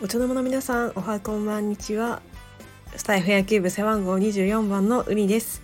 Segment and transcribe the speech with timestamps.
[0.00, 2.22] お茶の間の皆さんおはこんばんにちは。
[2.94, 5.60] スタイフ野球部背番号24番のウニです。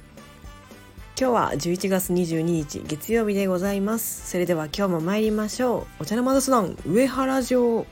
[1.17, 4.29] 今日は11月22日月曜日でございます。
[4.29, 6.03] それでは今日も参りましょう。
[6.03, 7.87] お茶の間雑談上原城。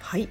[0.00, 0.28] はい。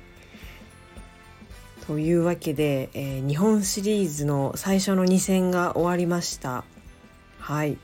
[1.86, 6.64] というわけで、えー、日本シリーズの最初の2戦が終わりました。
[7.38, 7.78] はい。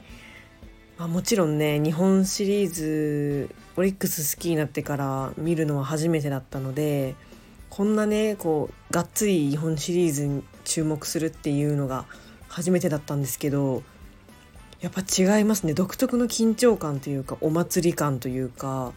[1.02, 7.16] まあ、もちろんね日本シリーズオリックス好きになってから見るのは初めてだったので
[7.72, 12.06] こんなねこうがっつり日本シリーズに注目するっていうのが
[12.50, 13.82] 初めてだったんですけど
[14.80, 15.74] やっぱ違いますね。
[15.74, 18.94] 独特の緊張感というかお祭り感というか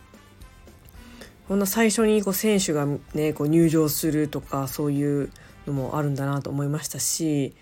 [1.48, 5.30] こんな最初にこう選手がねこう入場するとかそういう
[5.66, 7.55] のもあるんだなと思いましたし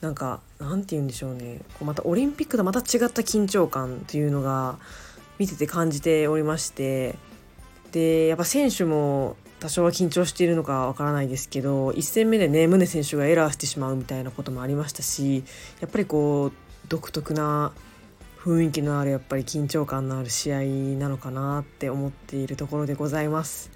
[0.00, 1.60] なんかなんて言うんでしょうね。
[1.74, 4.78] こうまたオリンピックとまた違った緊張感っていうのが
[5.38, 7.16] 見てて感じておりまして。
[7.92, 15.42] でやっぱ選手も多少は緊張しているのかわからないですけど1戦目でね宗選手がエラーしてしまうみたいなこともありましたし
[15.80, 16.52] やっぱりこう
[16.88, 17.72] 独特な
[18.38, 20.62] 雰囲気のあるやっぱり緊張感のある試合
[20.98, 23.70] なのかなって思っているところでございます。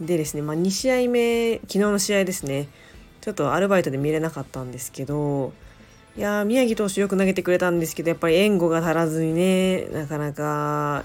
[0.00, 2.68] でですね、まあ、2試合目昨日の試合ですね。
[3.28, 5.52] ちょっとアルバイトで見れなかったんですけど
[6.16, 11.04] いや宮城投手よく投げてくれたんですけどやっぱり援護が足らずにねなかなか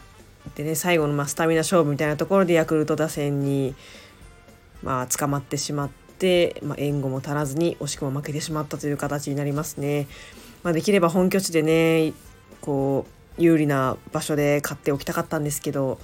[0.56, 3.76] でね最後のまスタミナ勝負みたいなところでヤクルト打線に
[4.84, 10.08] まあ捕まってしまって、まあ、援護も足らずに惜しくも負けてしまったという形になりますね。
[10.64, 12.14] まあ、できれば本拠地でね
[12.62, 13.06] こ
[13.38, 16.00] う有利な場所で勝っておきたかったんですけど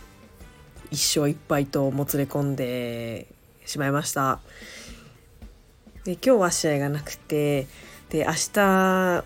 [0.92, 3.28] 1勝1敗ともつれ込んで
[3.66, 4.42] しまいました。
[6.10, 7.68] で今日は試合がなくて
[8.10, 9.24] で明日が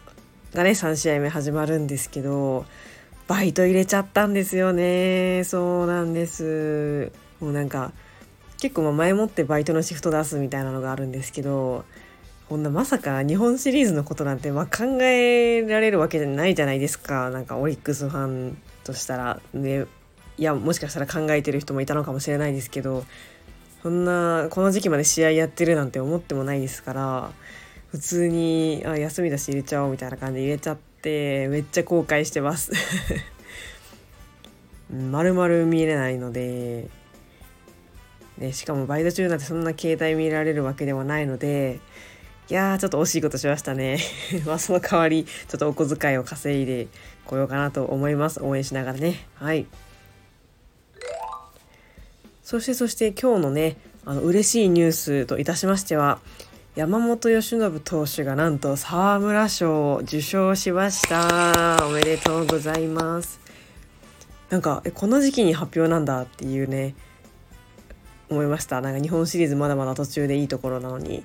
[0.53, 2.65] ね3試合目始まるんですけど
[3.25, 5.45] バイト入れちゃったんですよね。
[5.45, 7.13] そうなんです。
[7.39, 7.93] もうなんか
[8.59, 11.85] 結構前もってバイトのシフト出すみたいなのがあるんですけど
[12.49, 17.29] こんなまさか日本シリーズのことなんてま考えられるわけじゃないじゃないですか。
[17.29, 19.85] なんかオリックスファンとしたらね
[20.37, 23.05] いやもしかしたら考えてる人もいたのかもしれないですけど
[23.83, 27.31] そんなこの時期まで試合やってるなんて思ってもないですから
[27.91, 32.71] 普通にあ休みだし入れちゃおうみたいな感じで入れちゃってめっちゃ後悔してます。
[34.89, 36.87] まるまる見れないので、
[38.37, 41.79] ね、しかもバイト中なんてそんな携帯見られるわけではないので
[42.49, 43.97] いやーちょっと惜しいことしましたね。
[44.47, 46.87] まあその代わりちょっとお小遣いを稼いで
[47.25, 48.41] こようかなと思います。
[48.41, 49.27] 応援しながらね。
[49.35, 49.65] はい。
[52.43, 56.19] そしてそして今日のねあの嬉しいニュースといたしましては
[56.75, 61.85] 山本由伸投手がなんと沢村賞を受賞しました。
[61.87, 63.39] おめでとうございます。
[64.49, 66.95] なんかえこの時期に発表なんだっていうね
[68.29, 68.81] 思いました。
[68.81, 71.23] なんか日本シリーズまだまだ途中でいいところなのに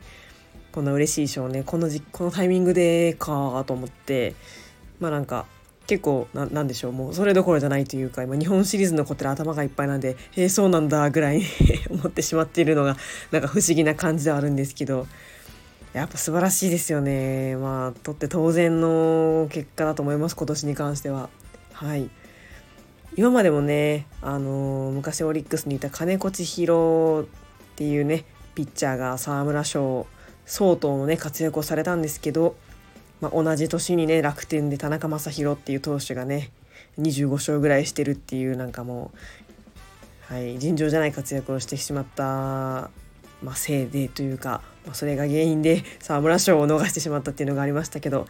[0.70, 4.34] こんな嬉しい賞ねこのじこのタイミングでかと思って
[5.00, 5.46] まあなんか
[5.88, 11.42] 結構ななんでしょうもうそれどころじゃないというか今日本シリーズのことで頭がいっぱいなんでへえそうなんだぐらい
[11.90, 12.96] 思ってしまっているのが
[13.32, 15.06] なんか不思議な感じではあるんですけど
[15.94, 17.56] やっぱ素晴らしいですよね。
[17.56, 21.30] まあとって当然の結果だと思います今年に関しては。
[21.72, 22.10] はい。
[23.16, 27.24] 今までもねあの昔オリックスにいた金子千尋っ
[27.74, 30.06] ていうねピッチャーが沢村賞
[30.44, 32.54] 相当のね活躍をされたんですけど
[33.20, 36.50] まあ、同じ年にね楽天で田中将大っていう投手がね
[37.00, 39.10] 25勝ぐらいしてるっていうなんかも
[40.30, 42.24] う、はい、尋常じゃない活躍をしてしまった、
[43.42, 48.26] まあ、せいでというか、まあ、それが原因で沢村賞を逃してしまったっていうのがありましたけど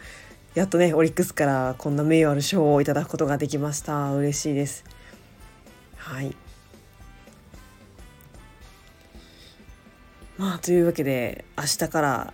[0.55, 4.83] やっとねオリックスからこんな名誉ある賞をいただくことができました嬉しいです。
[5.97, 6.35] はい
[10.37, 12.33] まあというわけで明日から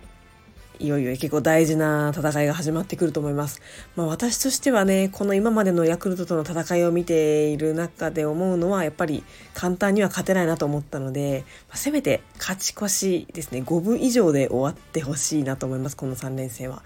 [0.78, 3.60] いよいよ結構大事な戦いが始まってくると思います。
[3.94, 9.24] まあ、私としてはねこの今までのヤクルトとの戦いを見ている中で思うのはやっぱり
[9.54, 16.82] 簡単には勝てないなと思ったので、まあ、せめて勝ち越しですね5分以上で終わってほしいなと思いますこの3連戦は。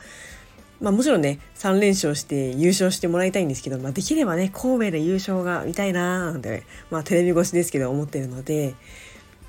[0.81, 8.75] まあ、もちろんね3連勝して優勝してもらいたいんですけど、まあ、できればね神戸で優勝が見たいなーなんて、ね、まあ、テレビ越しですけど思ってるので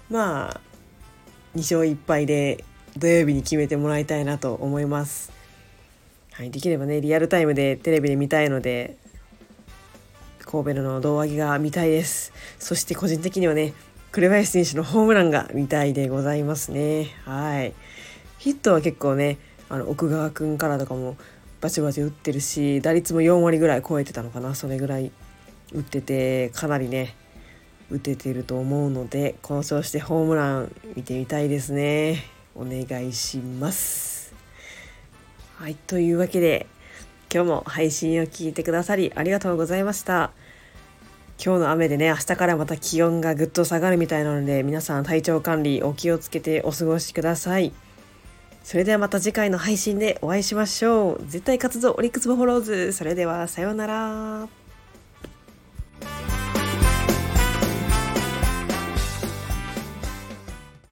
[0.10, 0.62] まあ
[1.56, 2.66] 2勝1敗で
[2.98, 5.32] 土曜日に決めてもらいたいなと思います。
[6.34, 8.98] はい、できればねリアルタイムでテレビで見たいので
[10.40, 12.34] 神戸の胴上げが見たいです。
[12.60, 13.74] そして個人的にはね
[14.12, 17.16] 紅林選手のホームランが見たいでございますね。
[17.24, 17.74] はい。
[18.38, 19.38] ヒットは結構ね
[19.70, 21.16] あの奥川君からとかも
[21.62, 24.56] バチバチ打ってるし打率も4割ぐらい超えてたのかな。
[24.56, 25.12] それぐらい
[25.72, 27.16] 打っててかなりね
[27.90, 32.24] 打ててると思うのでこの調子でホームラン見てみたいですね。
[32.56, 34.34] お願いします。
[35.56, 36.68] はいというわけで
[37.34, 40.32] 今日も配信を聞いてくださりありがとうございました。
[41.44, 47.72] 今日の雨でね明日からまた気温がぐっと下がるみたいなので皆さん体調管理お気をつけてお過ごしください。
[48.64, 51.26] それではまた次回の配信でお会いしましょう。
[51.26, 52.94] 絶対活動オリックスボフォローズ。
[52.94, 54.61] それではさようなら。